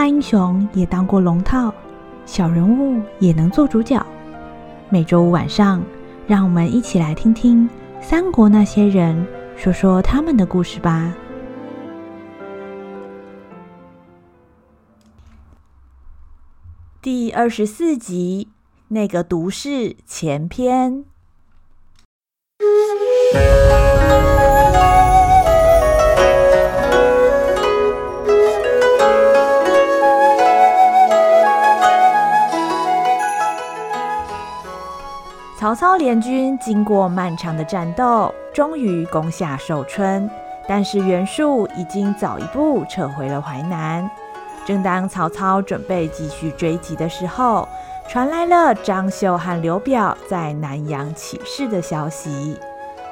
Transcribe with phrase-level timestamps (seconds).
[0.00, 1.70] 大英雄也当过龙套，
[2.24, 4.02] 小人物也能做主角。
[4.88, 5.84] 每周五晚上，
[6.26, 7.68] 让我们一起来听听
[8.00, 9.26] 三国那些人
[9.58, 11.14] 说说他们的故事吧。
[17.02, 18.48] 第二十四集，
[18.88, 21.04] 那个毒士前篇。
[35.80, 40.28] 操联军经过漫长的战斗，终于攻下寿春，
[40.68, 44.08] 但是袁术已经早一步撤回了淮南。
[44.66, 47.66] 正当曹操准备继续追击的时候，
[48.06, 52.60] 传来了张绣和刘表在南阳起事的消息。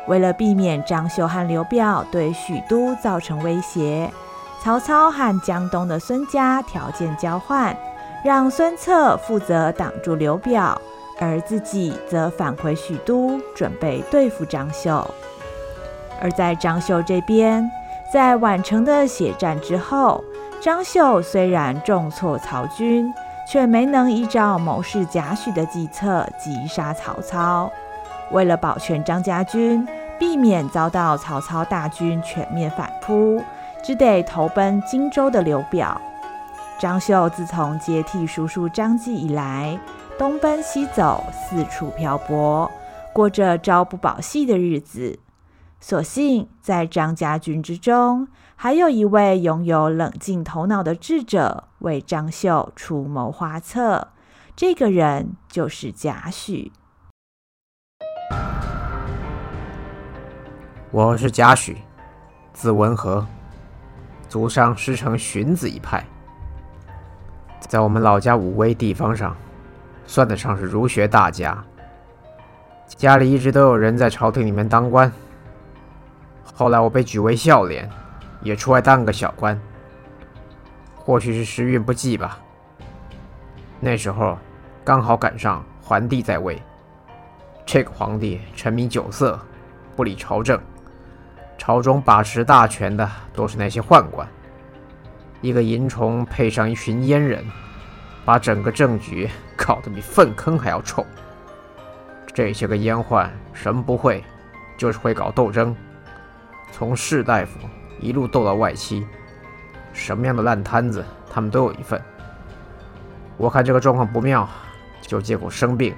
[0.06, 4.12] 为了避免张绣和刘表对许都造成威胁，
[4.62, 7.74] 曹操和江东的孙家条件交换，
[8.22, 10.78] 让孙策负责挡住刘表。
[11.18, 15.06] 而自己则返回许都，准备对付张绣。
[16.20, 17.70] 而在张绣这边，
[18.12, 20.22] 在宛城的血战之后，
[20.60, 23.12] 张绣虽然重挫曹军，
[23.50, 27.70] 却没能依照谋士贾诩的计策击杀曹操。
[28.30, 29.86] 为了保全张家军，
[30.18, 33.42] 避免遭到曹操大军全面反扑，
[33.82, 36.00] 只得投奔荆州的刘表。
[36.78, 39.78] 张绣自从接替叔叔张继以来，
[40.18, 42.68] 东奔西走，四处漂泊，
[43.12, 45.20] 过着朝不保夕的日子。
[45.78, 54.08] 所幸在张家军之中，还有一位拥有冷静头脑的智者，为张绣出谋划策。
[54.56, 56.72] 这个人就是贾诩。
[60.90, 61.76] 我是贾诩，
[62.52, 63.24] 字文和，
[64.28, 66.04] 祖上师承荀子一派，
[67.60, 69.36] 在我们老家武威地方上。
[70.08, 71.62] 算得上是儒学大家，
[72.86, 75.12] 家里一直都有人在朝廷里面当官。
[76.54, 77.88] 后来我被举为孝廉，
[78.40, 79.60] 也出来当个小官。
[80.94, 82.38] 或许是时运不济吧。
[83.80, 84.38] 那时候
[84.82, 86.60] 刚好赶上桓帝在位，
[87.66, 89.38] 这个皇帝沉迷酒色，
[89.94, 90.58] 不理朝政，
[91.58, 94.26] 朝中把持大权的都是那些宦官。
[95.42, 97.44] 一个淫虫配上一群阉人。
[98.24, 99.26] 把整个政局
[99.58, 101.04] 搞得比粪坑还要臭。
[102.32, 104.24] 这些个阉宦什么不会，
[104.78, 105.74] 就是会搞斗争，
[106.72, 107.58] 从士大夫
[108.00, 109.04] 一路斗到外戚，
[109.92, 112.00] 什么样的烂摊子他们都有一份。
[113.36, 114.48] 我看这个状况不妙，
[115.02, 115.94] 就借口生病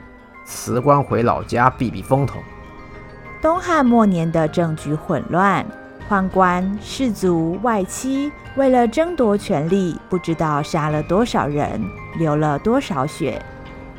[0.47, 2.41] 辞官回老家避避风头。
[3.42, 5.65] 东汉末年的政局混乱。
[6.10, 11.81] 宦官、士族、外戚为了争夺权力，不知道杀了多少人，
[12.19, 13.41] 流了多少血。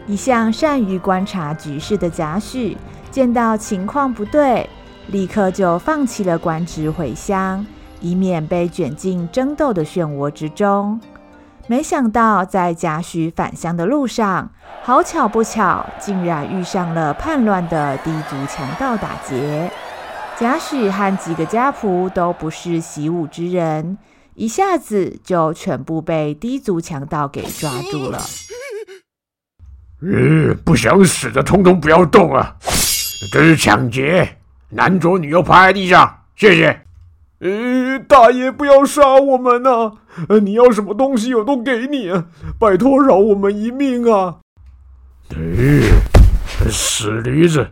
[0.05, 2.75] 一向善于观察局势的贾诩，
[3.09, 4.69] 见到情况不对，
[5.07, 7.65] 立刻就放弃了官职回乡，
[8.01, 10.99] 以免被卷进争斗的漩涡之中。
[11.67, 14.49] 没想到，在贾诩返乡的路上，
[14.83, 19.71] 好巧不巧，竟然遇上了叛乱的低族强盗打劫。
[20.39, 23.97] 贾诩和几个家仆都不是习武之人，
[24.33, 28.19] 一下子就全部被低族强盗给抓住了。
[30.01, 32.55] 嗯，不想死的通通不要动啊！
[33.31, 34.37] 这是抢劫，
[34.69, 36.81] 男左女右趴在地上，谢谢。
[37.39, 39.93] 呃，大爷不要杀我们呐！
[40.41, 42.11] 你要什么东西我都给你，
[42.59, 44.37] 拜托饶我们一命啊！
[45.29, 47.69] 呃，死驴子！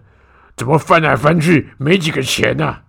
[0.59, 2.65] 怎么翻来翻去没几个钱呢？
[2.65, 2.81] 啊？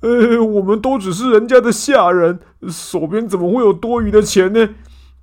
[0.00, 4.70] 呃，我们都只是人家的下人，手边怎么会有多余的钱呢？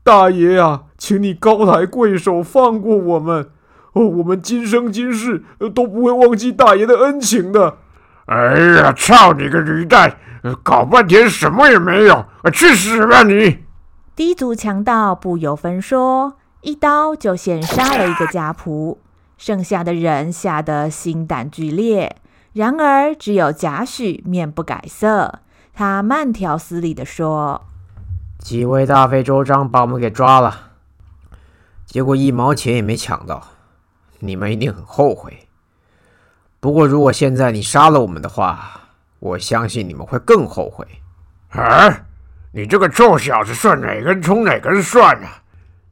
[0.01, 3.49] 大爷啊，请你高抬贵手放过我们，
[3.91, 5.43] 哦，我们今生今世
[5.75, 7.79] 都不会忘记大爷的恩情的。
[8.27, 10.15] 哎呀，操你个驴蛋，
[10.63, 13.57] 搞半天什么也没有，去死吧你！
[14.15, 18.99] 低族强盗不由分说，一刀就先杀了一个家仆。
[19.45, 22.15] 剩下的人吓得心胆俱裂，
[22.53, 25.41] 然而，只有贾诩面不改色，
[25.73, 27.65] 他慢条斯理地说
[28.39, 30.71] ：“几位大费周章把我们给抓了，
[31.85, 33.49] 结果一毛钱也没抢到，
[34.19, 35.49] 你们一定很后悔。
[36.61, 38.83] 不过，如果现在你杀了我们的话，
[39.19, 40.87] 我相信你们会更后悔。”
[41.51, 42.05] 啊！
[42.53, 45.43] 你这个臭小子，算哪根葱哪根蒜啊？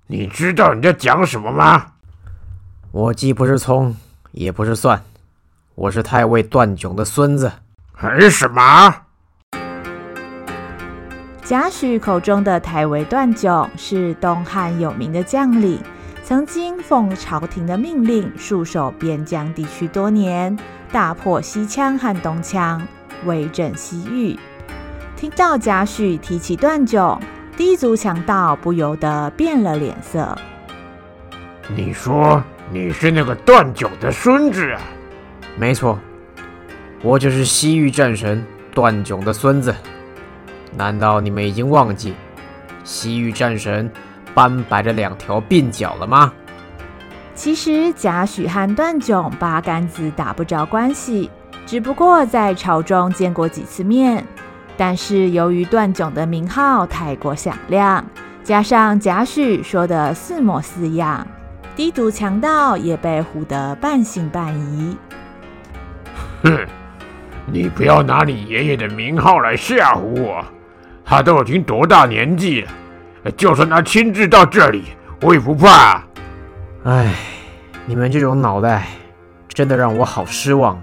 [0.07, 1.90] 你知道你在讲什么吗？
[2.93, 3.95] 我既不是葱，
[4.33, 5.01] 也不是蒜。
[5.75, 7.49] 我是太尉段炯的孙子，
[7.93, 8.93] 还什么？
[11.41, 15.81] 贾诩口中的太尉段炯是东汉有名的将领，
[16.21, 20.57] 曾经奉朝廷的命令戍守边疆地区多年，
[20.91, 22.81] 大破西羌和东羌，
[23.23, 24.37] 威震西域。
[25.15, 27.17] 听到贾诩提起段炯，
[27.55, 30.37] 氐族强盗不由得变了脸色。
[31.73, 32.43] 你说
[32.73, 34.79] 你是那个段炯的孙子啊？
[35.57, 35.99] 没错，
[37.03, 38.41] 我就是西域战神
[38.73, 39.75] 段炯的孙子。
[40.77, 42.13] 难道你们已经忘记
[42.85, 43.91] 西域战神
[44.33, 46.31] 斑白的两条鬓角了吗？
[47.35, 51.29] 其实贾诩和段炯八竿子打不着关系，
[51.65, 54.25] 只不过在朝中见过几次面。
[54.77, 58.05] 但是由于段炯的名号太过响亮，
[58.45, 61.27] 加上贾诩说的似模似样，
[61.81, 64.95] 氐族强盗也被唬得半信半疑。
[66.43, 66.59] 哼，
[67.47, 70.45] 你不要拿你爷爷的名号来吓唬我，
[71.03, 72.61] 他都已经多大年纪
[73.23, 74.83] 了，就算他亲自到这里，
[75.21, 76.03] 我也不怕。
[76.83, 77.15] 唉，
[77.87, 78.85] 你们这种脑袋
[79.47, 80.79] 真的让我好失望。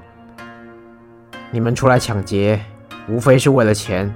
[1.52, 2.60] 你们出来抢劫，
[3.06, 4.12] 无非是为了钱。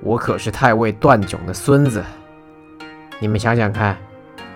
[0.00, 2.04] 我可是太尉段炯的孙子，
[3.18, 3.96] 你们想想看，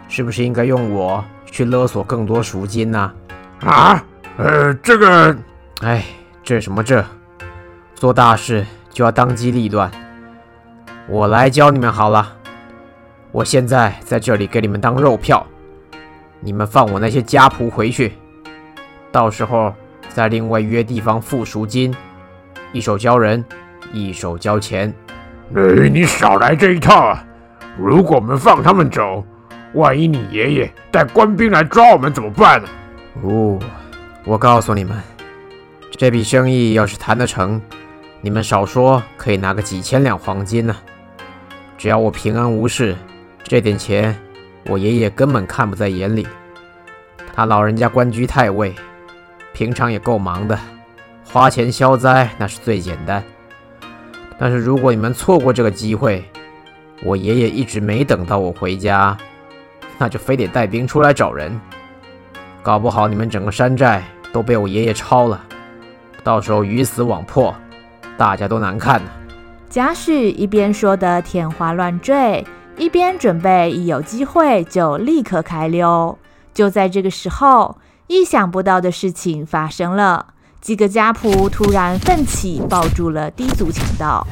[0.09, 3.13] 是不是应该用我去勒索更多赎金呢？
[3.61, 4.03] 啊，
[4.37, 5.37] 呃，这个。
[5.83, 6.05] 哎，
[6.43, 7.05] 这什么这？
[7.95, 9.91] 做大事就要当机立断。
[11.09, 12.35] 我来教你们好了。
[13.33, 15.47] 我现在在这里给你们当肉票，
[16.41, 18.13] 你们放我那些家仆回去，
[19.13, 19.75] 到时候
[20.09, 21.95] 再另外约地方付赎金，
[22.73, 23.45] 一手交人，
[23.93, 24.95] 一手交钱。
[25.55, 27.25] 哎，你少来这一套啊！
[27.79, 29.23] 如果我们放他们走，
[29.77, 32.69] 万一你爷爷带官兵来抓我们怎么办呢？
[33.23, 33.59] 哦，
[34.25, 34.97] 我告诉你们。
[35.91, 37.61] 这笔生意要是谈得成，
[38.23, 40.75] 你们少说可以拿个几千两黄金呢。
[41.77, 42.97] 只要我平安无事，
[43.45, 44.19] 这点钱
[44.65, 46.27] 我爷爷根本看不在眼里。
[47.35, 48.75] 他老人家官居太尉，
[49.53, 50.59] 平常也够忙的，
[51.23, 53.23] 花钱消灾那是最简单。
[54.39, 56.25] 但是如果你们错过这个机会，
[57.03, 59.15] 我爷爷一直没等到我回家，
[59.99, 61.59] 那就非得带兵出来找人，
[62.63, 64.03] 搞不好你们整个山寨
[64.33, 65.41] 都被我爷爷抄了。
[66.23, 67.55] 到时候鱼死网破，
[68.17, 69.11] 大家都难看呢。
[69.71, 72.45] 贾诩一边说得天花乱坠，
[72.77, 76.19] 一边准备一有机会就立刻开溜。
[76.53, 77.77] 就在这个时候，
[78.07, 80.27] 意想不到的事情发生了，
[80.61, 84.27] 几个家仆突然奋起抱住了低族强盗。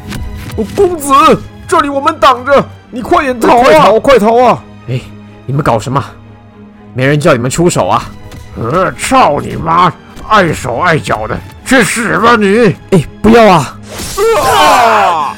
[0.56, 1.12] 哦，公子，
[1.69, 3.62] 这里我们挡着，你快点逃啊！
[3.62, 4.64] 快逃，快逃啊！
[4.88, 5.00] 哎，
[5.46, 6.05] 你们搞什么？
[6.94, 8.05] 没人叫你们出手啊！
[8.56, 9.93] 呃，操你妈！
[10.29, 11.37] 碍手碍脚的，
[11.67, 12.75] 去死吧你！
[12.93, 13.79] 哎，不要啊！
[14.41, 15.37] 啊！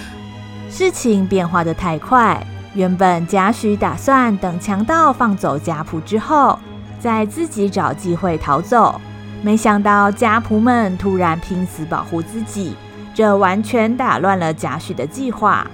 [0.71, 6.59] 事情变化得太快，原本贾诩打算等强盗放走家仆之后，
[7.01, 9.01] 再自己找机会逃走。
[9.43, 12.77] 没想到家仆们突然拼死保护自己，
[13.15, 15.67] 这完全打乱了贾诩的计划。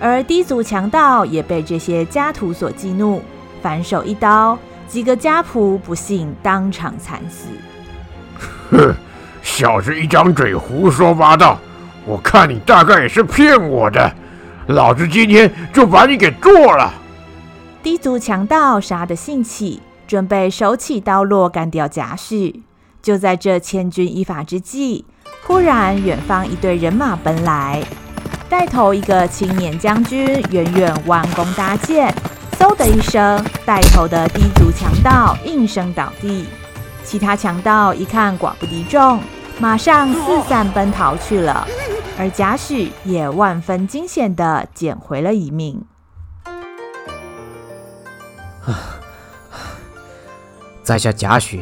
[0.00, 3.22] 而低族强盗也被这些家徒所激怒，
[3.62, 7.48] 反手一刀，几个家仆不幸当场惨死。
[8.70, 8.94] 哼，
[9.42, 11.58] 小子一张嘴胡说八道，
[12.04, 14.12] 我看你大概也是骗我的，
[14.68, 16.92] 老子今天就把你给做了。
[17.82, 22.62] 低族强盗杀得兴起，准备手起刀落干掉贾诩。
[23.00, 25.04] 就在这千钧一发之际，
[25.46, 27.82] 忽然远方一队人马奔来，
[28.48, 32.12] 带头一个青年将军远远弯弓搭箭，
[32.58, 36.46] 嗖的一声，带头的低族强盗应声倒地。
[37.04, 39.20] 其他强盗一看寡不敌众，
[39.60, 41.66] 马上四散奔逃去了。
[42.18, 45.80] 而贾诩也万分惊险的捡回了一命。
[50.82, 51.60] 在下贾诩，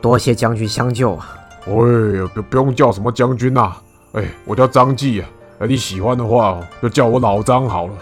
[0.00, 1.36] 多谢将军相救啊！
[1.66, 1.70] 哎
[2.16, 3.82] 呀，不不用叫什么将军呐、啊，
[4.14, 5.28] 哎，我叫张继啊。
[5.58, 7.92] 哎，你喜欢的话就叫我老张好了。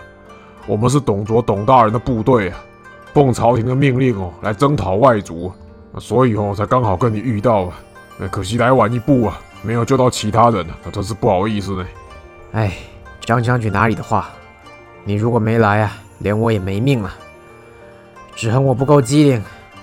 [0.66, 2.58] 我们是董卓董大人的部队啊，
[3.14, 5.52] 奉朝廷的命令哦，来征讨外族。
[5.98, 7.72] 所以哦，才刚好跟你遇到啊，
[8.30, 9.40] 可惜来晚一步啊。
[9.62, 11.86] 没有救到其他人，那真是不好意思呢。
[12.52, 12.72] 哎，
[13.20, 14.28] 张将军哪里的话？
[15.04, 17.10] 你如果没来啊，连我也没命了。
[18.34, 19.42] 只恨我不够机灵，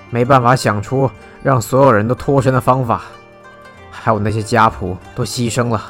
[0.10, 1.10] 没办法想出
[1.42, 3.02] 让所有人都脱身的方法。
[3.90, 5.82] 还有那些家仆都牺牲了。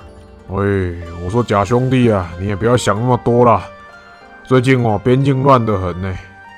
[0.47, 3.61] 喂，我说假兄弟啊，你也不要想那么多了。
[4.45, 6.13] 最近哦，边境乱得很呢，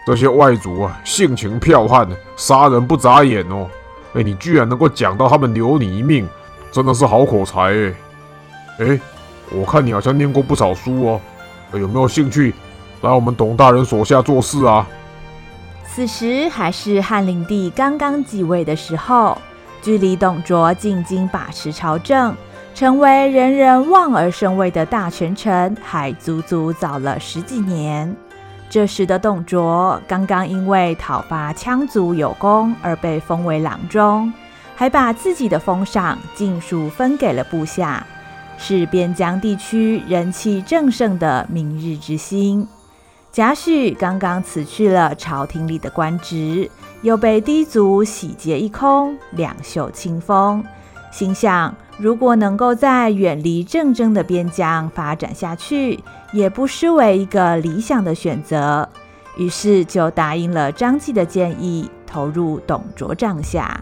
[0.07, 3.69] 这些外族啊，性情剽悍，杀人不眨眼哦。
[4.15, 6.27] 哎，你居然能够讲到他们留你一命，
[6.71, 7.93] 真的是好口才哎。
[8.79, 8.99] 哎，
[9.51, 11.21] 我看你好像念过不少书哦，
[11.73, 12.55] 有没有兴趣
[13.01, 14.87] 来我们董大人手下做事啊？
[15.87, 19.37] 此时还是汉灵帝刚刚继位的时候，
[19.81, 22.35] 距离董卓进京把持朝政，
[22.75, 28.13] 成为人人望而生畏的大权臣，还足足早了十几年。
[28.69, 34.31] 这时的董卓刚刚因为讨伐羌族有功而被封为郎中，
[34.75, 38.05] 还把自己的封赏尽数分给了部下，
[38.57, 42.67] 是边疆地区人气正盛的明日之星。
[43.31, 46.69] 贾诩刚刚辞去了朝廷里的官职，
[47.03, 50.61] 又被低族洗劫一空，两袖清风。
[51.15, 55.97] 心想，如果能够在远离政争的边疆发展下去，
[56.33, 58.89] 也不失为一个理想的选择。
[59.37, 63.79] 于是就答应了张继的建议，投入董卓帐下。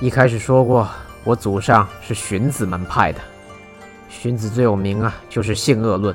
[0.00, 0.86] 一开始说过，
[1.24, 3.20] 我祖上是荀子门派的，
[4.10, 6.14] 荀子最有名啊，就是性恶论。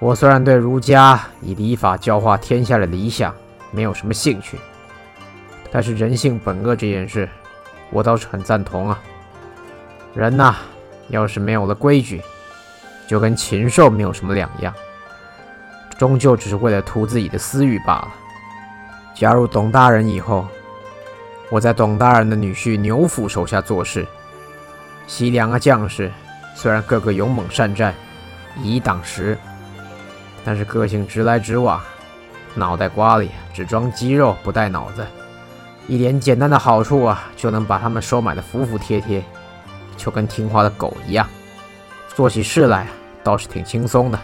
[0.00, 3.32] 我虽然对儒家以礼法教化天下的理想
[3.70, 4.58] 没有什么兴趣，
[5.70, 7.28] 但是人性本恶这件事，
[7.90, 9.00] 我倒是很赞同啊。
[10.14, 10.54] 人呐，
[11.08, 12.22] 要是没有了规矩，
[13.06, 14.74] 就跟禽兽没有什么两样，
[15.98, 18.14] 终究只是为了图自己的私欲罢了。
[19.14, 20.46] 加入董大人以后，
[21.50, 24.06] 我在董大人的女婿牛辅手下做事，
[25.06, 26.10] 西凉啊将士
[26.54, 27.94] 虽然个个勇猛善战，
[28.62, 29.36] 以一挡十。
[30.42, 31.80] 但是个性直来直往，
[32.54, 35.06] 脑袋瓜里只装肌肉不带脑子，
[35.90, 39.24] 一点简单的好处啊，就能把他们收买得服服帖帖，
[39.96, 41.26] 就跟听话的狗一样。
[42.14, 42.86] 做起事来
[43.24, 44.16] 倒是挺轻松的。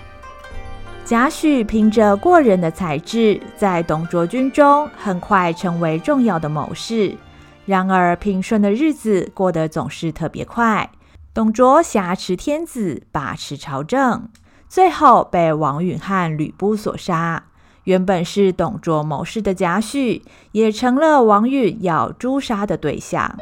[1.04, 7.16] 贾诩凭着过人的才智，在董卓军中很快成为重要的谋士。
[7.64, 10.88] 然而平顺的日子过得总是特别快，
[11.34, 14.28] 董卓挟持天子，把持朝政。
[14.68, 17.46] 最后被王允和吕布所杀。
[17.86, 23.32] 原本是董卓谋士的贾诩，也成了王允要诛杀的对象。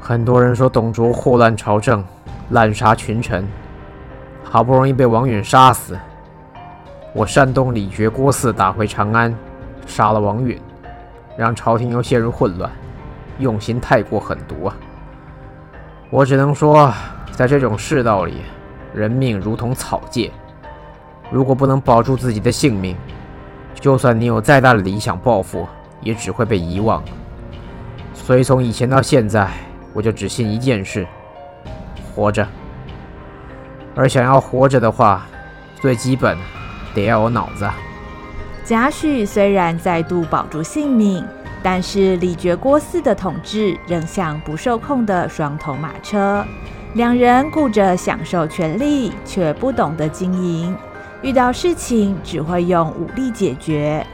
[0.00, 2.04] 很多人说董卓祸乱朝政，
[2.50, 3.46] 滥杀群臣，
[4.42, 5.96] 好不容易被王允杀死。
[7.12, 9.32] 我煽动李傕郭汜打回长安，
[9.86, 10.60] 杀了王允，
[11.36, 12.68] 让朝廷又陷入混乱，
[13.38, 14.76] 用心太过狠毒啊！
[16.10, 16.92] 我只能说。
[17.30, 18.42] 在这种世道里，
[18.94, 20.30] 人命如同草芥，
[21.34, 22.96] 如果不能保住自己的性命，
[23.80, 25.66] 就算你有再大的理想抱负，
[26.00, 27.02] 也只会被遗忘。
[28.14, 29.50] 所以从以前到现在，
[29.92, 31.04] 我就只信一件事：
[32.14, 32.46] 活着。
[33.96, 35.26] 而想要活着的话，
[35.80, 36.38] 最基本
[36.94, 37.68] 得要有脑子。
[38.64, 41.24] 贾诩虽然再度保住性命，
[41.64, 46.44] 但是李傕郭汜的统治仍像不受控的双头马车。
[46.92, 50.72] 两人顾着享受权力，却不懂得经营。
[51.24, 54.06] 遇到事情只会用武力解决。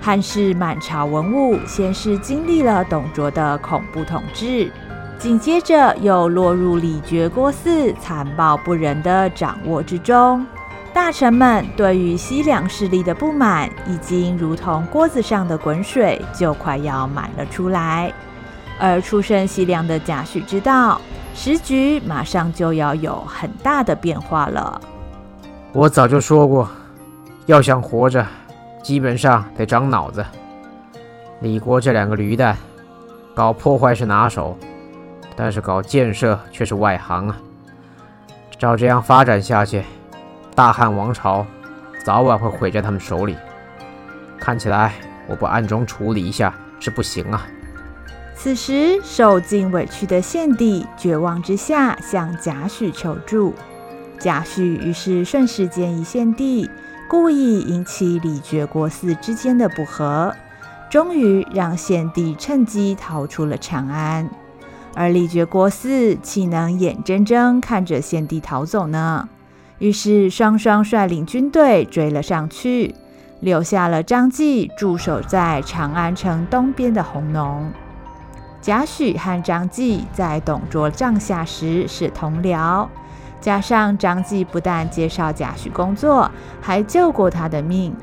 [0.00, 4.70] 汉室满朝文武，先是经历了董卓的恐怖统治，
[5.18, 10.46] 紧接着又落入李傕郭汜残暴不仁的掌握之中。
[10.94, 18.12] 大臣们对于西凉势力的不满，已经如同锅子上的滚水，就快要满了出来。
[18.78, 21.00] 而出身西凉的贾诩知道。
[21.34, 24.78] 时局马上就要有很大的变化了。
[25.74, 26.68] 我早就说过，
[27.46, 28.26] 要想活着，
[28.82, 30.22] 基本上得长脑子。
[31.40, 32.54] 李国这两个驴蛋，
[33.34, 34.54] 搞破坏是拿手，
[35.34, 37.38] 但是搞建设却是外行啊。
[38.58, 39.82] 照这样发展下去，
[40.54, 41.46] 大汉王朝
[42.04, 43.34] 早晚会毁在他们手里。
[44.38, 44.92] 看起来
[45.26, 47.46] 我不暗中处理一下是不行啊。
[48.34, 53.54] 此时，受尽委屈的献帝绝望之下向贾诩求助。
[54.22, 56.70] 贾诩于是顺势建议献帝，
[57.10, 60.32] 故意引起李傕郭汜之间的不和，
[60.88, 64.30] 终于让献帝趁机逃出了长安。
[64.94, 69.28] 而李傕郭汜岂能眼睁睁看着献帝逃走呢？
[69.80, 72.94] 于是双双率领军队追了上去，
[73.40, 77.72] 留下了张继驻守在长安城东边的弘农。
[78.60, 82.86] 贾诩和张继在董卓帐下时是同僚，
[83.42, 86.30] 加上张继不但介绍贾诩工作，
[86.60, 87.94] 还救过他的命，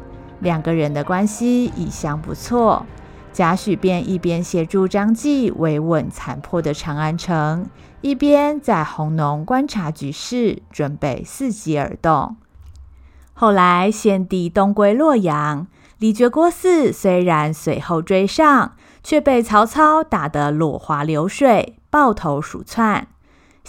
[0.41, 2.85] 两个人的关系一向不错。
[3.31, 7.67] 贾诩便一边协助张继维稳残破的长安城，
[8.01, 12.35] 一边在弘农观察局势，准备伺机而动。
[13.33, 15.67] 后来献帝东归洛阳，
[15.99, 23.07] 李傕郭汜虽然随后追上，却被曹操打得落花流水，抱头鼠窜。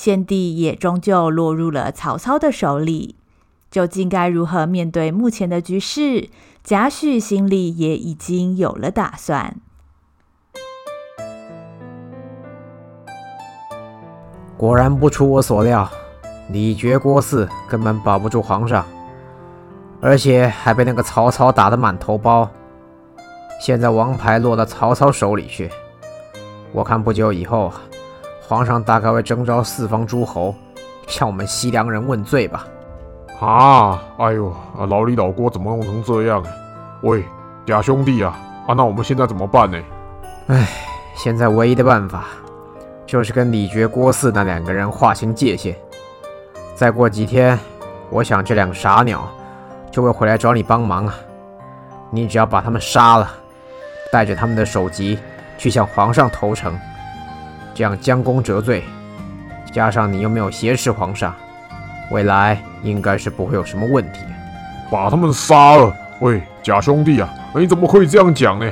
[0.03, 3.17] 献帝也终究落入了曹操的手里。
[3.71, 6.31] 究竟该如何面对目前的局势？
[6.65, 9.57] 贾诩心里也已经有了打算。
[14.57, 15.87] 果然不出我所料，
[16.49, 18.83] 李傕郭汜根本保不住皇上。
[20.01, 22.49] 而且还被那个曹操打得满头包，
[23.61, 25.71] 现在王牌落到曹操手里去，
[26.73, 27.71] 我看不久以后，
[28.51, 30.53] 皇上大概会征召四方诸侯
[31.07, 32.67] 向我们西凉人问罪吧。
[33.39, 36.43] 啊，哎呦，啊老李老郭怎么弄成这样？
[37.03, 37.23] 喂，
[37.65, 39.79] 贾兄弟啊，啊那我们现在怎么办呢？
[40.49, 40.67] 唉，
[41.15, 42.25] 现在唯一的办法
[43.07, 45.77] 就是跟李傕郭汜那两个人划清界限。
[46.75, 47.57] 再过几天，
[48.11, 49.31] 我想这两个傻鸟。
[49.93, 51.15] 就会回来找你帮忙啊！
[52.11, 53.31] 你只要把他们杀了，
[54.11, 55.19] 带着他们的首级
[55.57, 56.77] 去向皇上投诚，
[57.75, 58.85] 这样将功折罪，
[59.73, 61.35] 加上你又没有挟持皇上，
[62.11, 64.21] 未来应该是不会有什么问题。
[64.91, 65.95] 把他们杀了？
[66.21, 68.71] 喂，假兄弟啊，你怎么可以这样讲呢？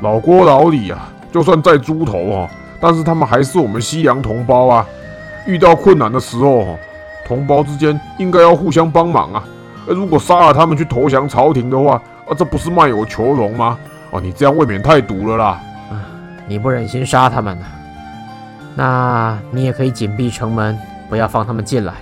[0.00, 4.86] 老郭老李啊，就算再猪头啊，但是他们还是我们西洋同胞啊！
[5.44, 6.78] 遇到困难的时候，
[7.26, 9.44] 同胞之间应该要互相帮忙啊！
[9.86, 13.76] 如果杀了他们去投降朝廷的话，啊，这不是卖友求荣吗？
[14.10, 15.60] 哦，你这样未免太毒了啦！
[15.90, 16.06] 啊，
[16.46, 17.66] 你不忍心杀他们呢？
[18.74, 21.94] 那你也可以紧闭城门，不要放他们进来，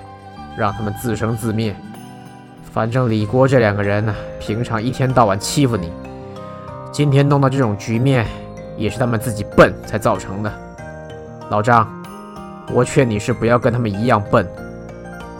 [0.57, 1.75] 让他们自生自灭。
[2.73, 5.91] 反正李郭这两个人呢，平常一天到晚欺负你，
[6.93, 8.27] 今天弄到这种局面，
[8.77, 10.53] 也是他们自己笨才造成的。
[11.51, 11.89] 老张，
[12.73, 14.47] 我劝你是不要跟他们一样笨，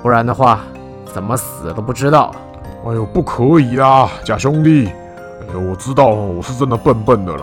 [0.03, 0.61] 不然的话。
[1.15, 2.31] 怎么死都不知道？
[2.85, 4.87] 哎呦，不可以啦，贾兄弟！
[4.87, 7.43] 哎呦，我知道我是真的笨笨的了。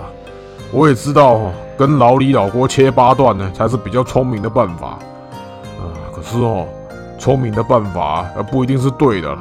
[0.71, 4.97] 我也知道跟老李老郭切八段呢，才是比较聪明的办法。
[5.79, 5.83] 啊，
[6.13, 6.65] 可是哦，
[7.17, 9.37] 聪明的办法呃不一定是对的。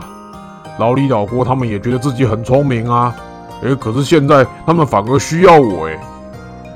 [0.79, 3.15] 老李老郭他们也觉得自己很聪明啊，
[3.63, 5.99] 哎，可是现在他们反而需要我哎，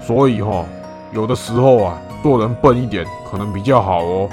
[0.06, 0.64] 所以哈，
[1.12, 4.28] 有的时候啊，做人笨一点可能比较好哦。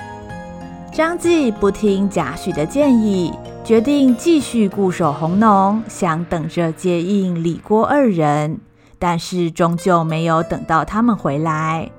[0.91, 3.33] 张继不听贾诩的建议，
[3.63, 8.59] 决定继续固守弘农，想等着接应李郭二人。
[9.03, 11.91] 但是终究没有等到他们回来。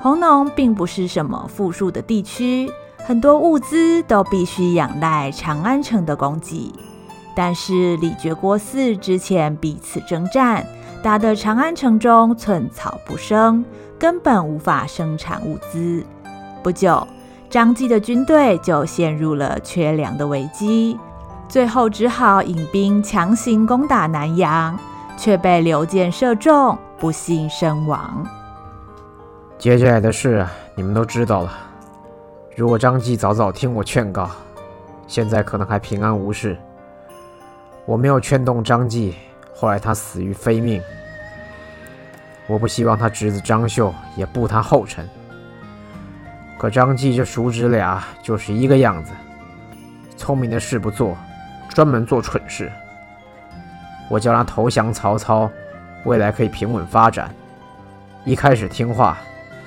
[0.00, 2.72] 弘农并不是什么富庶的地区，
[3.04, 6.72] 很多物资都必须仰赖长安城的供给。
[7.34, 10.66] 但是李傕郭汜之前彼此征战，
[11.02, 13.62] 打得长安城中寸草不生，
[13.98, 16.02] 根本无法生产物资。
[16.62, 17.06] 不久，
[17.50, 20.96] 张继的军队就陷入了缺粮的危机，
[21.50, 24.78] 最后只好引兵强行攻打南阳，
[25.16, 28.26] 却被刘建射中，不幸身亡。
[29.58, 31.52] 接下来的事，你们都知道了。
[32.54, 34.30] 如果张继早早听我劝告，
[35.06, 36.56] 现在可能还平安无事。
[37.84, 39.14] 我没有劝动张继，
[39.54, 40.82] 后来他死于非命。
[42.46, 45.08] 我不希望他侄子张绣也步他后尘。
[46.58, 49.12] 可张继这叔侄俩就是一个样子，
[50.16, 51.16] 聪明的事不做，
[51.68, 52.70] 专门做蠢事。
[54.08, 55.50] 我叫他投降曹操，
[56.04, 57.28] 未来可以平稳发展。
[58.24, 59.18] 一开始听话，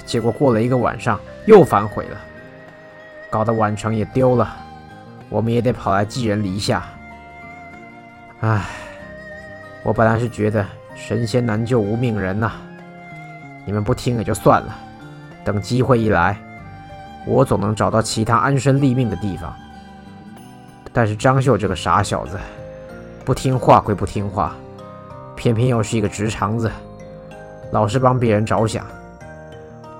[0.05, 2.17] 结果过了一个晚上又反悔了，
[3.29, 4.55] 搞得宛城也丢了，
[5.29, 6.83] 我们也得跑来寄人篱下。
[8.41, 8.65] 唉，
[9.83, 12.51] 我本来是觉得神仙难救无命人呐，
[13.65, 14.75] 你们不听也就算了，
[15.43, 16.37] 等机会一来。
[17.25, 19.53] 我总能找到其他安身立命的地方，
[20.93, 22.39] 但是张绣这个傻小子，
[23.29, 24.55] 不听话归不听话，
[25.35, 26.71] 偏偏又是一个直肠子，
[27.71, 28.83] 老是帮别人着想，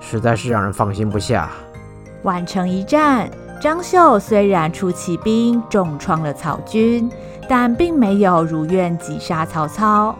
[0.00, 1.48] 实在是让人放心不下。
[2.24, 7.08] 宛城一战，张绣虽然出奇兵重创了曹军，
[7.48, 10.12] 但并没有如愿击杀曹操。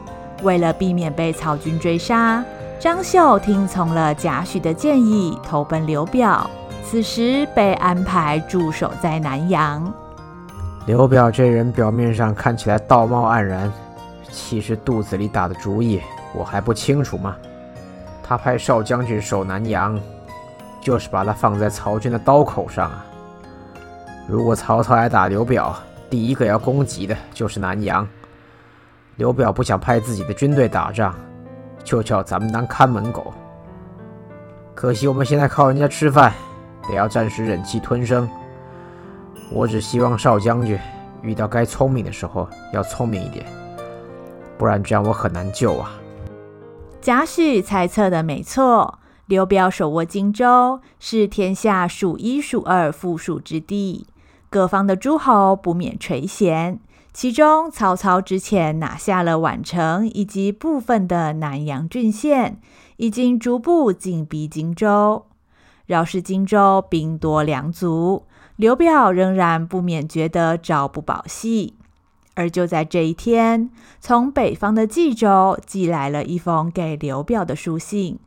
[0.44, 2.44] 为了避免被曹军追杀，
[2.79, 6.49] 张绣听从了贾诩的建议，投奔刘表。
[6.85, 9.92] 此时被安排驻守在南阳。
[10.87, 13.71] 刘表这人表面上看起来道貌岸然，
[14.31, 16.01] 其实肚子里打的主意
[16.35, 17.37] 我还不清楚吗？
[18.23, 20.01] 他派少将军守南阳，
[20.81, 23.05] 就是把他放在曹军的刀口上啊。
[24.27, 25.77] 如果曹操来打刘表，
[26.09, 28.07] 第一个要攻击的就是南阳。
[29.16, 31.14] 刘表不想派自己的军队打仗，
[31.85, 33.35] 就叫咱们当看门狗。
[34.75, 36.33] 可惜我们现在靠人家吃饭，
[36.88, 38.29] 得要暂时忍气吞声。
[39.53, 40.79] 我只希望少将军
[41.23, 43.45] 遇到该聪明的时候要聪明一点，
[44.57, 45.93] 不然这样我很难救啊。
[47.01, 54.07] 贾诩猜测的没错，刘表手握荆州，是天下数一数二富庶之地。
[54.49, 56.79] 各方的诸侯不免垂涎，
[57.13, 62.61] 其中曹操之前拿下了宛城以及部分的南阳郡县，
[62.99, 65.27] 已经逐步进逼荆州。
[65.87, 68.27] 饶是荆州兵多粮足，
[68.61, 71.79] 刘表仍然不免觉得朝不保夕。
[72.35, 73.70] 而就在这一天，
[74.01, 78.18] 从北方的冀州寄来了一封给刘表的书信。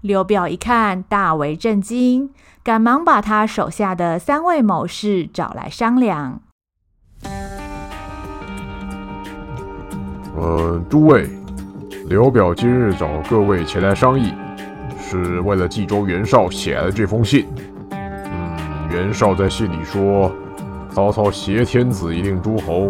[0.00, 2.30] 刘表一看，大为震惊。
[2.64, 6.40] 赶忙把他手下的三位谋士找来商量。
[10.34, 11.30] 呃，诸位，
[12.08, 14.34] 刘表今日找各位前来商议，
[14.98, 17.46] 是为了冀州袁绍写的这封信。
[18.96, 20.32] 袁绍在信里说，
[20.90, 22.88] 曹操挟天子以令诸侯，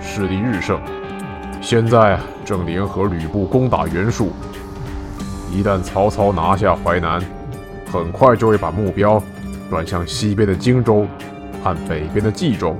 [0.00, 0.80] 势力日盛，
[1.60, 4.30] 现在正联合吕布攻打袁术。
[5.50, 7.20] 一旦曹操拿下淮南，
[7.90, 9.20] 很快就会把目标
[9.68, 11.08] 转向西边的荆州
[11.60, 12.76] 和北边的冀州。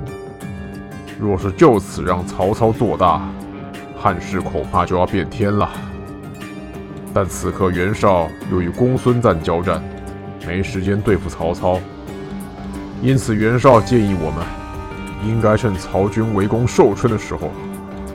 [1.19, 3.27] 若是就此让曹操做大，
[3.97, 5.69] 汉室恐怕就要变天了。
[7.13, 9.83] 但此刻袁绍又与公孙瓒交战，
[10.47, 11.77] 没时间对付曹操，
[13.01, 14.45] 因此袁绍建议我们
[15.25, 17.49] 应该趁曹军围攻寿春的时候，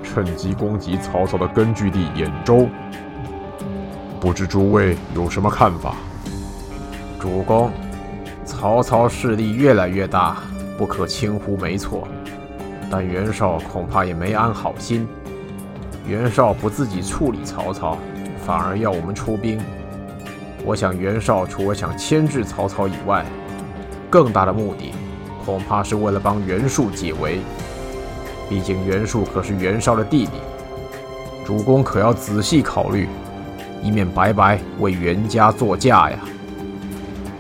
[0.03, 2.68] 趁机攻击曹操的根据地兖州。
[4.20, 5.97] 不知诸位有什么看法？
[7.18, 7.70] 主公，
[8.44, 10.37] 曹操势力越来越大，
[10.77, 12.07] 不可轻忽，没错。
[12.90, 15.09] 但袁绍恐怕也没安好心。
[16.07, 17.97] 袁绍不自己处理曹操，
[18.44, 19.59] 反而要我们出兵。
[20.62, 23.25] 我想袁绍除了想牵制曹操以外，
[24.14, 24.92] 更大的目的，
[25.44, 27.40] 恐怕是为了帮袁术解围。
[28.48, 30.35] 毕竟袁术可是袁绍的弟弟，
[31.44, 33.09] 主公可要仔细考虑，
[33.83, 36.18] 以免白白为袁家做嫁呀。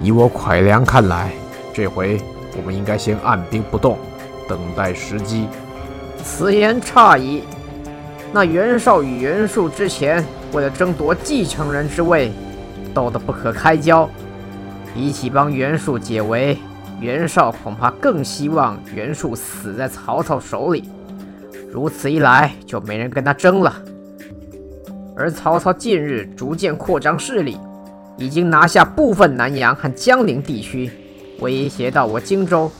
[0.00, 1.30] 以我蒯良看来，
[1.72, 2.20] 这回
[2.56, 3.96] 我们应该先按兵不动，
[4.48, 5.46] 等待时机。
[6.24, 7.44] 此言差矣。
[8.32, 12.32] 那袁绍与袁术之前为了争夺继承人之位，
[12.92, 14.10] 斗得不可开交。
[14.94, 16.56] 比起帮袁术解围，
[17.00, 20.88] 袁绍恐怕更希望袁术死在曹操手里。
[21.70, 23.74] 如此一来，就没人跟他争了。
[25.16, 27.58] 而曹操近日逐渐扩张势力。
[28.16, 30.88] 已经拿下部分南阳和江陵地区，
[31.40, 32.70] 威胁到我荆州，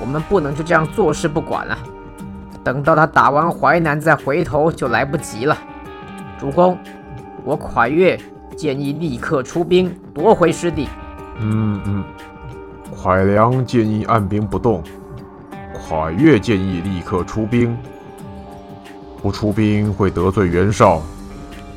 [0.00, 1.78] 我们不能就这样坐视不管了。
[2.64, 5.54] 等到他打完淮南再回头就来不及了。
[6.38, 6.78] 主公，
[7.44, 8.18] 我蒯越
[8.56, 10.88] 建议立刻出兵夺回失地。
[11.40, 12.04] 嗯嗯，
[12.94, 14.82] 蒯良建议按兵不动，
[15.74, 17.76] 蒯越建议立刻出兵。
[19.22, 21.02] 不出兵会得罪袁绍，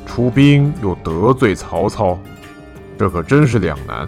[0.06, 2.18] 出兵又得罪曹操。
[2.98, 4.06] 这可真是两难。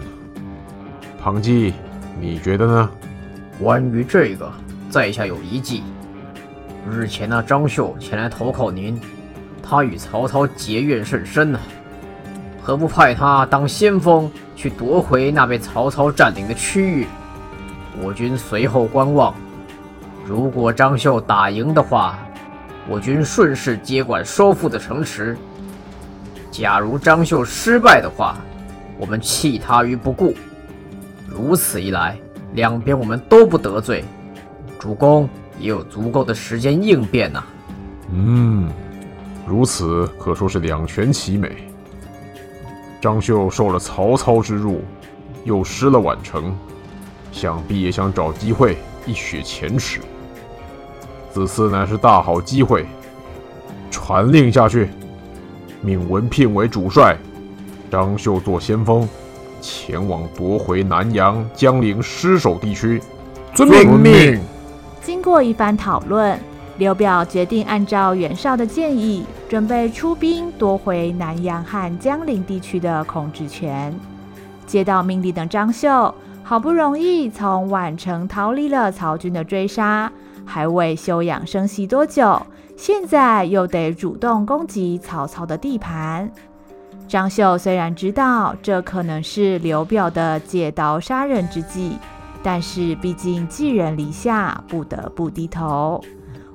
[1.19, 1.73] 庞纪，
[2.19, 2.89] 你觉得呢？
[3.59, 4.51] 关于这个，
[4.89, 5.83] 在下有一计。
[6.89, 8.99] 日前那张绣前来投靠您，
[9.61, 11.59] 他与曹操结怨甚深呢、
[12.67, 17.07] 何不派他当先锋，去夺回那被曹操占领的区域？
[18.03, 19.33] 我军随后观望。
[20.25, 22.19] 如果张绣打赢的话，
[22.89, 25.33] 我军顺势接管收复的城池；
[26.51, 28.35] 假如张绣失败的话，
[28.97, 30.35] 我们弃他于不顾，
[31.25, 32.19] 如此一来，
[32.51, 34.03] 两边我们都不得罪，
[34.77, 37.41] 主公也有足够的时间应变呐、
[38.11, 38.69] 嗯，
[39.45, 41.66] 如此可说是两全其美。
[42.99, 44.81] 张绣受了曹操之辱，
[45.43, 46.55] 又失了宛城，
[47.31, 49.99] 想必也想找机会一雪前耻。
[51.31, 52.85] 此次乃是大好机会，
[53.91, 54.89] 传令下去，
[55.81, 57.15] 命文聘为主帅。
[57.91, 59.07] 张绣做先锋，
[59.61, 63.01] 前往夺回南阳、江陵失守地区。
[63.53, 64.41] 遵命。
[65.01, 66.37] 经过一番讨论，
[66.77, 73.93] 刘表决定按照袁绍的建议，准备出兵夺回南阳和江陵地区的控制权。
[74.67, 76.13] 接到命令的张绣，
[76.43, 80.11] 好不容易从宛城逃离了曹军的追杀，
[80.45, 82.39] 还未休养生息多久，
[82.75, 86.29] 现在又得主动攻击曹操的地盘。
[87.07, 91.97] 张绣虽然知道这可能是刘表的借刀杀人之计，
[92.43, 96.03] 但是毕竟寄人篱下，不得不低头。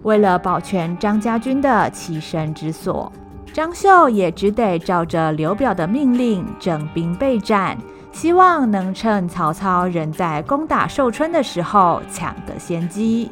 [0.02, 3.12] 为了保全张家军的栖身之所，
[3.52, 7.78] 张绣也只得照着刘表的命令整兵备战，
[8.10, 13.30] 希望能趁曹操仍在攻打寿春的时候抢得先机。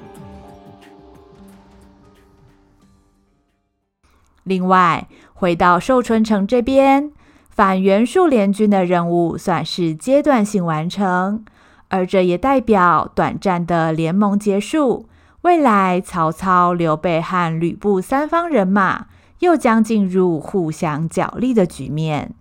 [4.45, 7.13] 另外，回到寿春城这边，
[7.49, 11.45] 反袁术联军的任务算是阶段性完成，
[11.89, 15.07] 而这也代表短暂的联盟结束。
[15.43, 19.07] 未来，曹操、刘备和吕布三方人马
[19.39, 22.35] 又将进入互相角力的局面。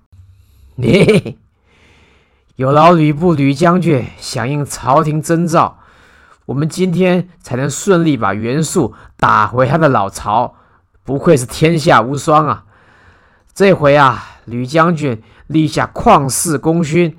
[0.75, 1.37] 你
[2.57, 5.79] 有劳吕布吕将军响应朝廷征召，
[6.47, 10.55] 我们今天才能顺利把袁术打回他的老巢。
[11.05, 12.65] 不愧是天下无双啊！
[13.53, 17.17] 这回啊，吕将军立下旷世功勋，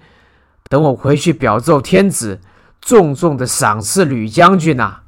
[0.69, 2.39] 等我回去表奏天子，
[2.83, 5.00] 重重的赏赐吕将军呐、啊。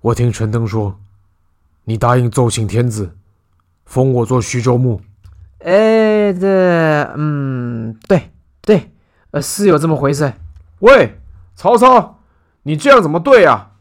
[0.00, 0.98] 我听陈登说，
[1.84, 3.16] 你答应奏请天子，
[3.84, 5.00] 封我做徐州牧。
[5.60, 6.46] 哎，这，
[7.16, 8.30] 嗯，对
[8.62, 8.90] 对，
[9.30, 10.32] 呃，是有这么回事。
[10.80, 11.18] 喂，
[11.54, 12.20] 曹操，
[12.62, 13.72] 你这样怎么对啊？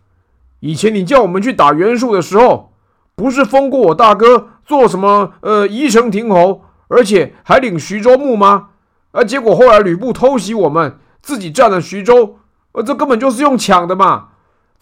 [0.62, 2.72] 以前你叫我们去打袁术的时候。
[3.18, 8.72] 不是封过我大哥做什么呃宜城亭侯，而且还领徐州牧吗？
[9.12, 12.40] 啊，结果后来吕布偷袭我们，自己占了徐州，
[12.74, 14.32] 呃，这根本就是用抢的嘛！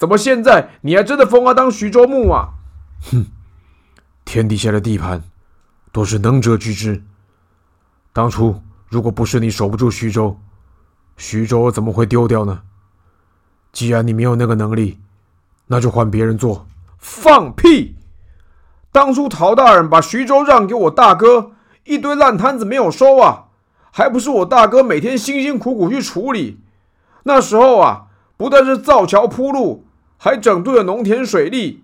[0.04, 2.50] 怎么现在你还真的封他当徐州牧啊？
[3.10, 3.28] 哼，
[4.26, 5.24] 天底下的地盘
[5.94, 7.02] 都是能者居之。
[8.12, 10.38] 当初如果不是你守不住徐州，
[11.16, 12.64] 徐州怎么会丢掉呢？
[13.72, 15.00] 既然你没有那个能力，
[15.68, 16.68] 那就换别人做。
[16.98, 17.96] 放屁！
[18.92, 21.52] 当初陶大人把徐州让给我大哥，
[21.86, 23.46] 一堆烂摊子没有收啊，
[23.90, 26.60] 还不是我大哥每天辛辛苦苦去处理。
[27.24, 29.86] 那时候啊，不但是造桥铺路，
[30.24, 31.84] 还整顿了农田水利。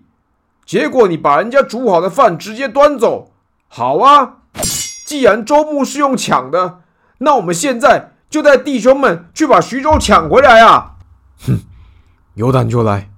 [0.64, 3.32] 结果你把人家煮好的饭直接端走，
[3.68, 4.36] 好啊！
[5.04, 6.80] 既然周牧是用抢的，
[7.18, 10.92] 那我们现在就带弟兄们去把徐州抢回来啊！
[11.44, 11.60] 哼，
[12.32, 13.10] 有胆就来，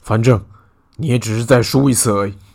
[0.00, 0.42] 反正。
[0.96, 2.36] 你也只是再输一次而已。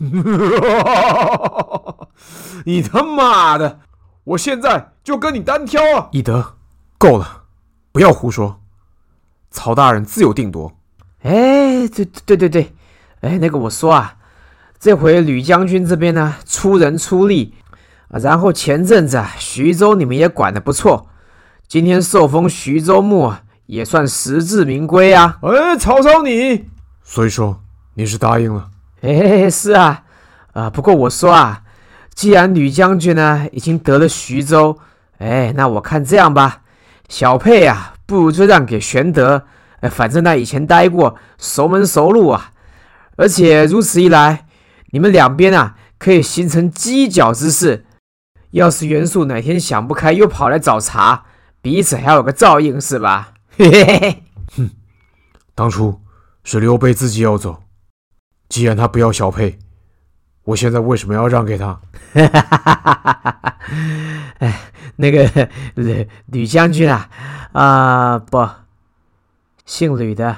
[2.64, 3.80] 你他妈的！
[4.24, 6.08] 我现在就跟你单挑啊！
[6.10, 6.54] 翼德，
[6.96, 7.42] 够了，
[7.92, 8.58] 不要胡说。
[9.50, 10.72] 曹大人自有定夺。
[11.20, 12.72] 哎，对对对对，
[13.20, 14.16] 哎，那个我说啊，
[14.78, 17.54] 这回吕将军这边呢，出人出力
[18.08, 18.18] 啊。
[18.18, 21.08] 然后前阵子啊，徐州你们也管得不错，
[21.68, 25.38] 今天受封徐州牧啊，也算实至名归啊。
[25.42, 26.68] 哎，曹操你，
[27.02, 27.60] 所以说。
[27.94, 28.68] 你是答应了？
[29.02, 30.04] 哎，是啊，
[30.52, 31.64] 啊，不过我说啊，
[32.14, 34.78] 既然吕将军呢已经得了徐州，
[35.18, 36.62] 哎，那我看这样吧，
[37.08, 39.44] 小沛啊，不如就让给玄德，
[39.80, 42.52] 哎，反正他以前待过，熟门熟路啊，
[43.16, 44.46] 而且如此一来，
[44.90, 47.86] 你们两边啊可以形成犄角之势。
[48.52, 51.22] 要是袁术哪天想不开又跑来找茬，
[51.62, 53.34] 彼此还有个照应，是吧？
[53.56, 54.22] 嘿嘿嘿，
[54.56, 54.70] 哼，
[55.54, 56.00] 当初
[56.42, 57.62] 是刘备自己要走。
[58.48, 59.58] 既然他不要小沛，
[60.42, 61.80] 我现在为什么要让给他？
[62.14, 63.56] 哈哈哈哈哈
[64.38, 64.60] 哎，
[64.96, 67.08] 那个吕吕将军啊，
[67.52, 68.38] 啊、呃、不，
[69.70, 70.36] 姓吕的，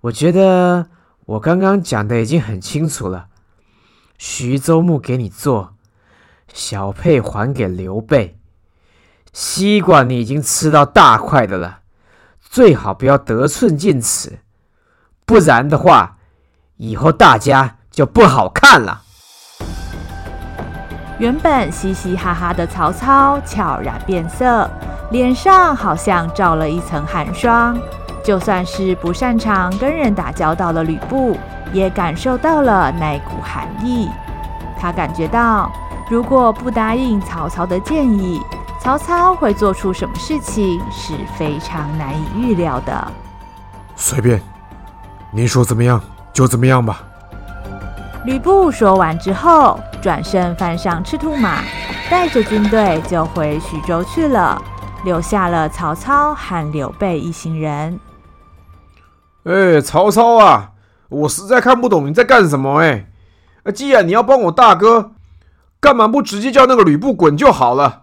[0.00, 0.86] 我觉得
[1.26, 3.26] 我刚刚讲的已经很清楚了。
[4.16, 5.74] 徐州牧给你做，
[6.54, 8.38] 小沛还给刘备，
[9.34, 11.80] 西瓜你已经吃到大块的了，
[12.40, 14.38] 最好不要得寸进尺，
[15.26, 16.16] 不然的话。
[16.78, 19.02] 以后大家就不好看了。
[21.18, 24.70] 原本嘻嘻哈哈的曹操悄然变色，
[25.10, 27.78] 脸上好像罩了一层寒霜。
[28.28, 31.34] 就算是不擅长跟人打交道的吕布，
[31.72, 34.10] 也感受到了那股寒意。
[34.78, 35.72] 他感觉到，
[36.10, 38.38] 如果不答应曹操的建议，
[38.78, 43.08] 曹操会做出什么事情是非常难以预料的。
[43.96, 44.38] 随便，
[45.30, 45.98] 你说怎么样？
[46.30, 47.00] 就怎么样吧。
[48.26, 51.62] 吕布说完之后，转身翻上赤兔马，
[52.10, 54.60] 带着军队就回徐州去了，
[55.02, 57.98] 留下了曹操和刘备一行人。
[59.48, 60.72] 哎，曹操啊，
[61.08, 63.06] 我实在看不懂你在干什么哎！
[63.74, 65.12] 既然你要帮我大哥，
[65.80, 68.02] 干嘛不直接叫那个吕布滚就好了？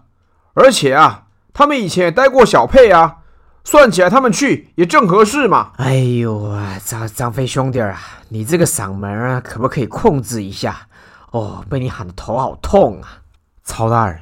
[0.54, 3.18] 而且啊，他们以前也待过小沛啊。
[3.62, 5.72] 算起来，他们去也正合适嘛。
[5.76, 10.88] 哎呦啊，张张飞兄弟啊，你这个嗓门啊，可不可以控制一下？
[11.30, 13.22] 哦，被你喊的头好痛啊！
[13.64, 14.20] 曹大人，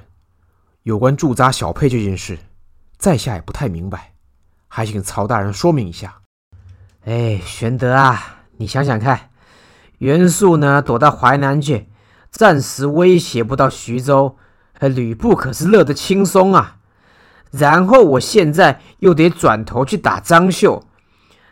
[0.83, 2.39] 有关驻扎小沛这件事，
[2.99, 4.13] 在下也不太明白，
[4.69, 6.15] 还请曹大人说明一下。
[7.05, 9.29] 哎，玄德啊，你想想看，
[9.99, 11.87] 袁术呢躲到淮南去，
[12.31, 14.39] 暂时威胁不到徐州，
[14.81, 16.77] 吕布可是乐得轻松啊。
[17.51, 20.83] 然后我现在又得转头去打张绣，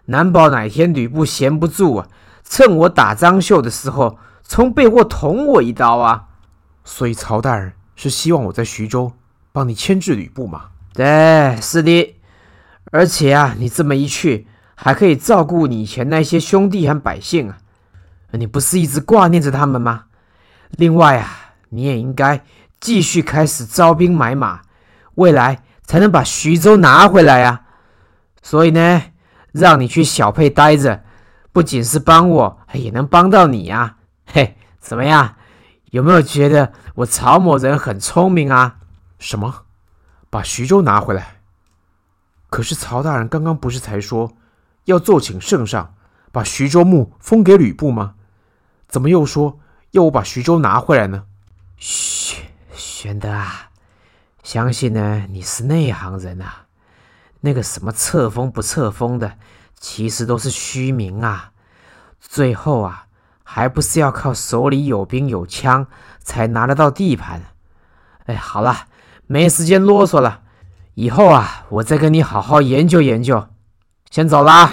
[0.07, 2.09] 难保哪天吕布闲不住啊，
[2.43, 6.29] 趁我打张绣的时候，从背后捅我一刀啊。
[6.83, 9.13] 所以曹大人是希望我在徐州。
[9.53, 10.71] 帮你牵制吕布吗？
[10.95, 12.17] 对，是的。
[12.91, 14.47] 而且啊，你这么一去，
[14.85, 17.59] 还可以照顾你以前那些兄弟和百姓啊。
[18.33, 20.07] 你不是一直挂念着他们吗？
[20.71, 22.43] 另外啊，你也应该
[22.81, 24.63] 继续开始招兵买马，
[25.15, 27.61] 未来才能把徐州拿回来啊。
[28.43, 29.03] 所以呢，
[29.53, 31.05] 让你去小沛待着，
[31.53, 33.99] 不仅是帮我，也能帮到你啊。
[34.27, 35.37] 嘿，怎么样？
[35.93, 38.79] 有没有觉得我曹某人很聪明啊？
[39.21, 39.63] 什么？
[40.29, 41.37] 把徐州拿回来？
[42.51, 44.33] 可是曹大人刚刚不是才说
[44.85, 45.95] 要奏请圣上
[46.31, 48.15] 把徐州牧封给吕布吗？
[48.89, 49.59] 怎么又说
[49.93, 51.25] 要我把徐州拿回来呢？
[51.77, 53.71] 玄，玄德啊，
[54.43, 56.67] 相信呢你是内行人啊，
[57.41, 59.39] 那个什么册封不册封的，
[59.79, 61.53] 其实都是虚名啊。
[62.21, 63.07] 最后啊，
[63.43, 65.87] 还不是要靠手里有兵有枪
[66.21, 67.43] 才拿得到地盘？
[68.27, 68.87] 哎，好了。
[69.29, 70.43] 没时间啰嗦了，
[70.95, 73.47] 以后啊，我再跟你好好研究研究。
[74.13, 74.71] 先走啦。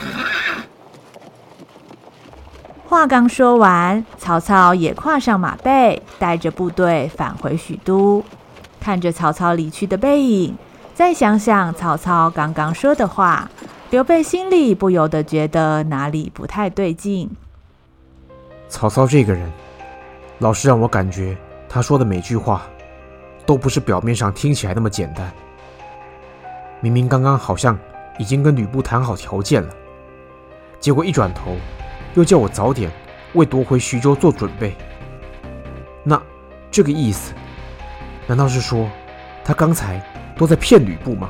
[2.89, 8.21] 话刚说完，曹操也跨上马背，带着部队返回许都。
[8.82, 10.58] 看着曹操离去的背影，
[10.93, 13.49] 再想想曹操刚刚说的话，
[13.91, 17.30] 刘备心里不由得觉得哪里不太对劲。
[18.67, 19.49] 曹操这个人，
[20.39, 21.38] 老是让我感觉
[21.69, 22.63] 他说的每句话。
[23.45, 25.32] 都不是表面上听起来那么简单。
[26.82, 27.75] 明明刚刚好像
[28.19, 29.73] 已经跟吕布谈好条件了，
[30.79, 31.55] 结果一转头
[32.15, 32.91] 又叫我早点
[33.34, 34.75] 为夺回徐州做准备。
[36.03, 36.21] 那
[36.69, 37.34] 这个意思，
[38.27, 38.88] 难道是说
[39.43, 39.99] 他刚才
[40.36, 41.29] 都在骗吕布吗？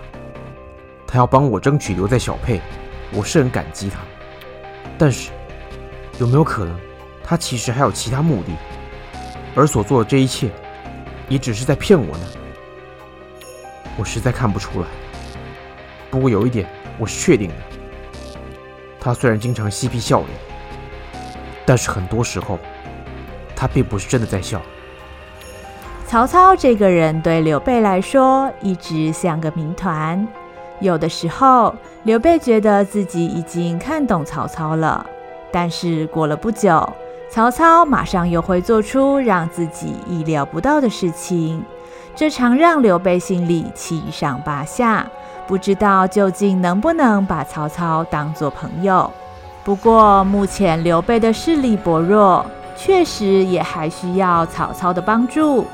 [1.06, 2.60] 他要帮我争取留在小沛，
[3.14, 4.00] 我是很感激他。
[4.98, 5.32] 但是
[6.20, 6.76] 有没有可能，
[7.24, 8.52] 他其实还有其他目的，
[9.56, 10.50] 而所做的这一切，
[11.28, 12.26] 也只是在骗我呢，
[13.96, 14.88] 我实在看不出来。
[16.12, 16.68] 不过有一点
[17.00, 17.56] 我是确定的，
[19.00, 20.30] 他虽然经常嬉皮笑脸，
[21.66, 22.60] 但是很多时候
[23.56, 24.62] 他并不是真的在笑。
[26.06, 30.28] 曹操这个人对刘备来说一直像个谜团。
[30.82, 35.06] 有的时候，刘备觉得自己已经看懂曹操了，
[35.52, 36.88] 但是过了不久。
[37.30, 41.64] 曹操马上又会做出让自己意料不到的事情，
[42.16, 45.08] 这常让刘备心里七上八下，
[45.50, 49.12] 不知道究竟能不能把曹操当作朋友。
[49.64, 52.46] 不过目前刘备的势力薄弱，
[52.78, 55.66] 确实也还需要曹操的帮助，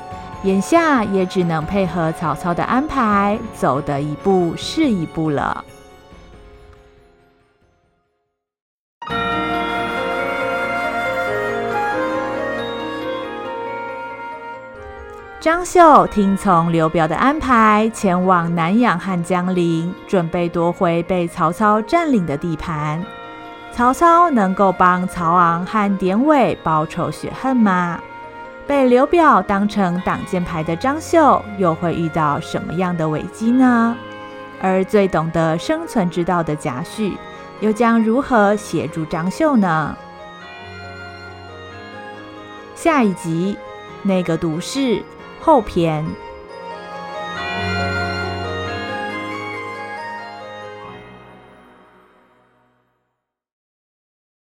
[0.44, 5.62] 眼下也只能配合曹操的安排，走的一步是一步了。
[15.46, 23.00] 张绣听从刘表的安排，前往南阳和江陵，准备夺回被曹操占领的地盘。
[23.70, 28.00] 曹操能够帮曹昂和典韦报仇雪恨吗？
[28.66, 33.96] 被刘表当成挡箭牌的张绣，又会遇到什么样的危机呢？
[34.60, 37.12] 而最懂得生存之道的贾诩，
[37.60, 39.96] 又将如何协助张绣呢？
[42.74, 43.56] 下一集，
[44.02, 45.00] 那个毒士。
[45.46, 46.25] 后篇。